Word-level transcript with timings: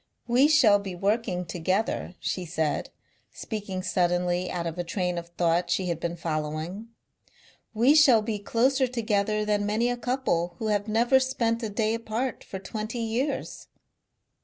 "We 0.25 0.47
shall 0.47 0.79
be 0.79 0.95
working 0.95 1.45
together," 1.45 2.15
she 2.19 2.43
said, 2.43 2.89
speaking 3.31 3.83
suddenly 3.83 4.49
out 4.49 4.65
of 4.65 4.79
a 4.79 4.83
train 4.83 5.19
of 5.19 5.27
thought 5.37 5.69
she 5.69 5.89
had 5.89 5.99
been 5.99 6.15
following, 6.15 6.87
"we 7.75 7.93
shall 7.93 8.23
be 8.23 8.39
closer 8.39 8.87
together 8.87 9.45
than 9.45 9.63
many 9.63 9.91
a 9.91 9.97
couple 9.97 10.55
who 10.57 10.69
have 10.69 10.87
never 10.87 11.19
spent 11.19 11.61
a 11.61 11.69
day 11.69 11.93
apart 11.93 12.43
for 12.43 12.57
twenty 12.57 12.97
years." 12.97 13.67